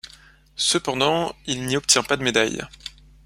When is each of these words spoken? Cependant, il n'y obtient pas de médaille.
Cependant, 0.55 1.35
il 1.45 1.67
n'y 1.67 1.77
obtient 1.77 2.01
pas 2.01 2.17
de 2.17 2.23
médaille. 2.23 2.63